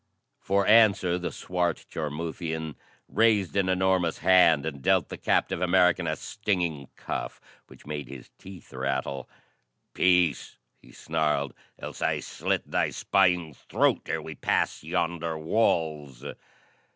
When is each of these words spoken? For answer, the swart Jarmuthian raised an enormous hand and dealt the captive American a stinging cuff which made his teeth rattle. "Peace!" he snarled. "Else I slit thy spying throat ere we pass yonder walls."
For 0.39 0.65
answer, 0.65 1.19
the 1.19 1.31
swart 1.31 1.85
Jarmuthian 1.91 2.73
raised 3.07 3.55
an 3.55 3.69
enormous 3.69 4.17
hand 4.17 4.65
and 4.65 4.81
dealt 4.81 5.09
the 5.09 5.17
captive 5.19 5.61
American 5.61 6.07
a 6.07 6.15
stinging 6.15 6.89
cuff 6.95 7.39
which 7.67 7.85
made 7.85 8.07
his 8.07 8.31
teeth 8.39 8.73
rattle. 8.73 9.29
"Peace!" 9.93 10.57
he 10.81 10.91
snarled. 10.91 11.53
"Else 11.77 12.01
I 12.01 12.19
slit 12.19 12.71
thy 12.71 12.89
spying 12.89 13.53
throat 13.53 14.09
ere 14.09 14.23
we 14.23 14.33
pass 14.33 14.83
yonder 14.83 15.37
walls." 15.37 16.25